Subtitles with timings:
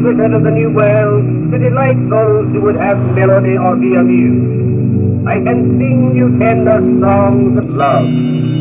[0.00, 5.28] great of the new world to delight those who would have melody or be amused.
[5.28, 8.06] I can sing you tender songs of love.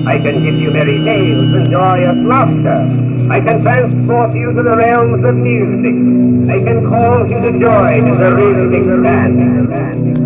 [0.06, 2.80] I can give you merry tales and joyous laughter.
[3.32, 5.96] I can transport you to the realms of music.
[6.52, 10.19] I can cause you to join in the rhythmic dance.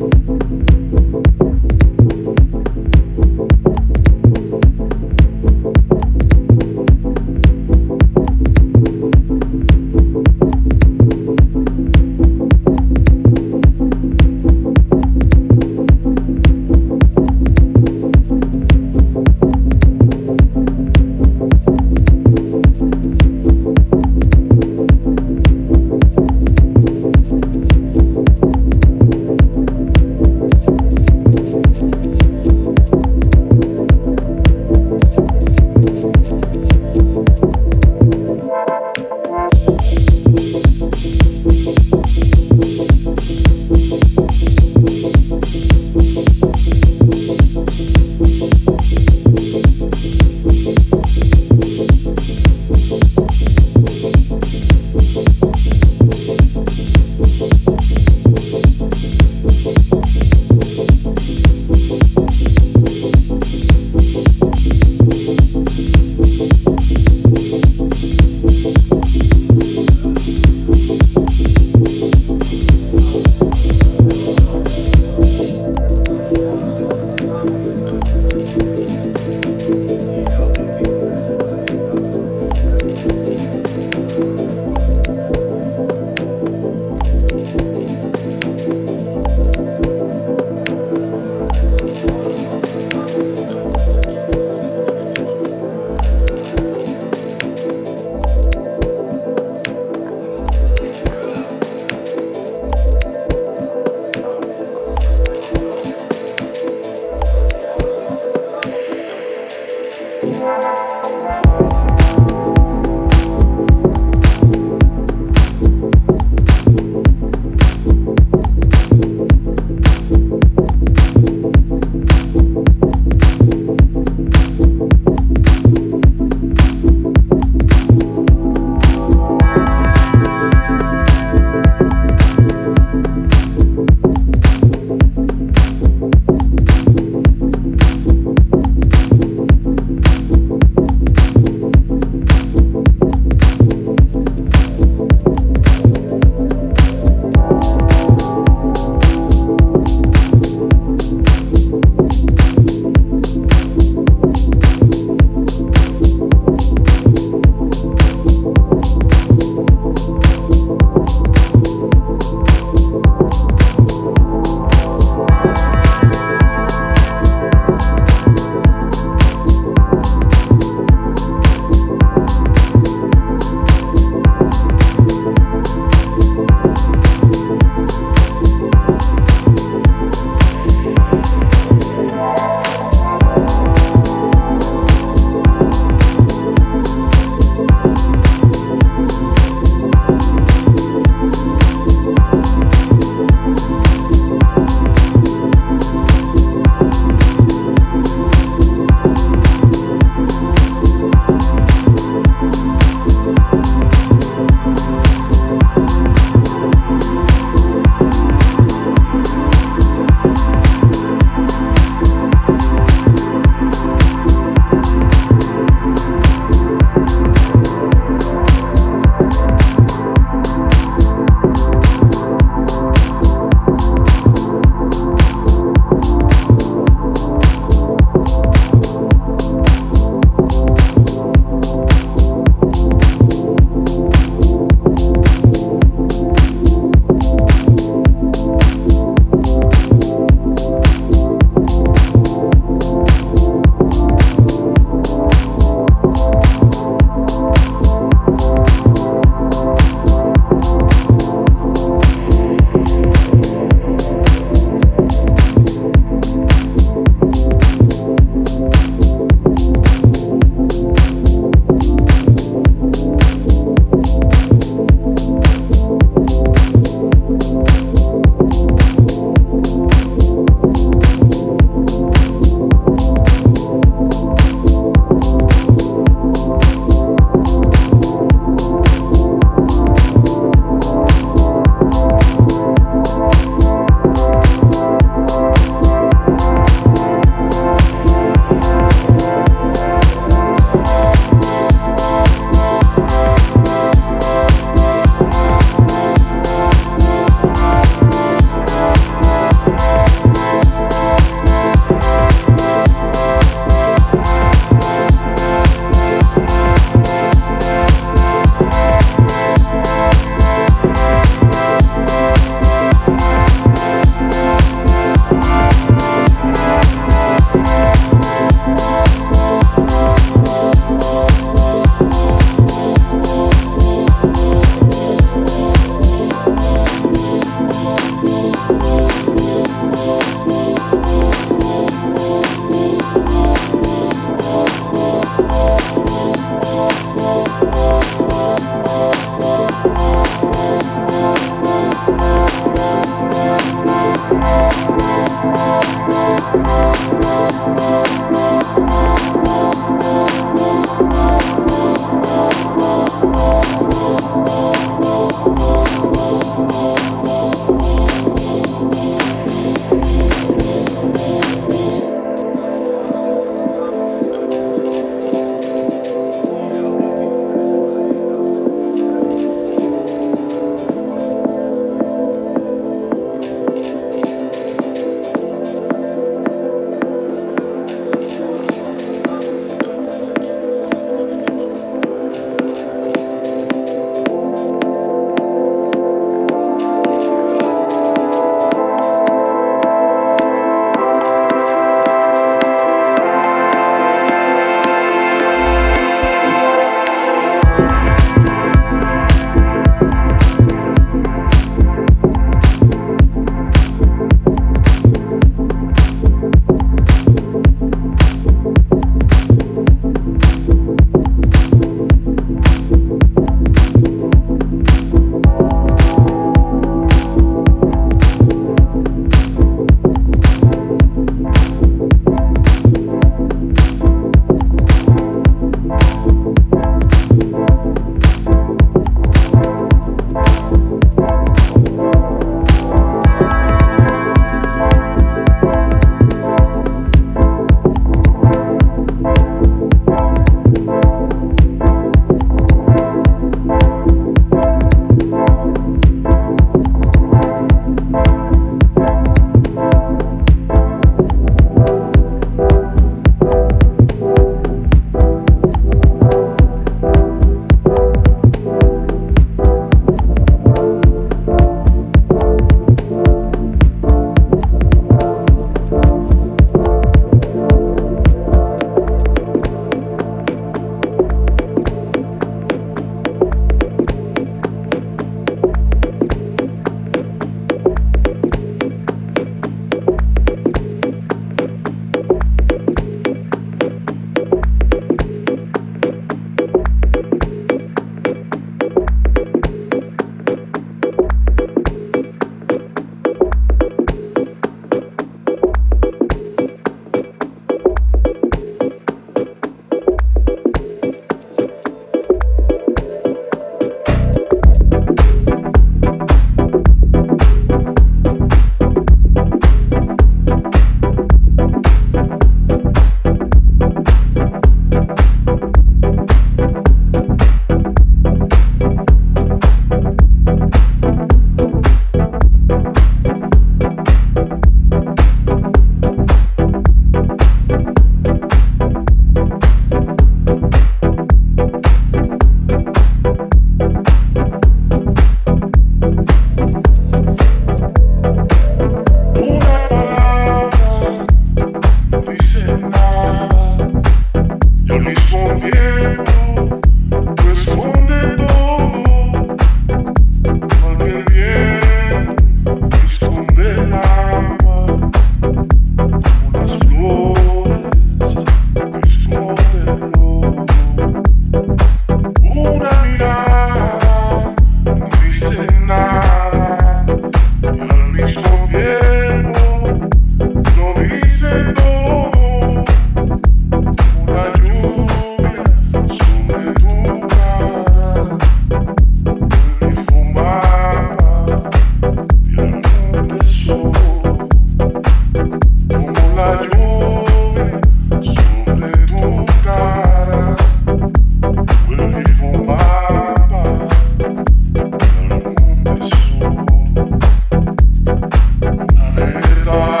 [599.71, 600.00] thought.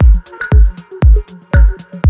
[1.94, 2.05] you.